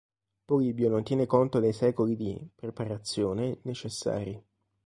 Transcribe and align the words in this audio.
Polibio 0.45 0.89
non 0.89 1.03
tiene 1.03 1.27
conto 1.27 1.59
dei 1.59 1.73
secoli 1.73 2.15
di 2.15 2.35
"preparazione" 2.55 3.59
necessari. 3.65 4.43